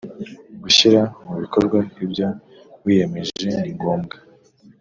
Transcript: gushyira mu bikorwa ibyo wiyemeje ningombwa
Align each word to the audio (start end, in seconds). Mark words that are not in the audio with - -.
gushyira 0.63 1.01
mu 1.25 1.33
bikorwa 1.41 1.79
ibyo 2.03 2.27
wiyemeje 2.83 3.49
ningombwa 3.61 4.15